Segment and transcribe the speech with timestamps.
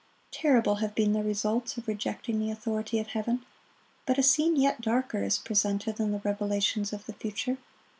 [0.31, 3.45] Terrible have been the results of rejecting the authority of Heaven.
[4.07, 7.59] But a scene yet darker is presented in the revelations of the future.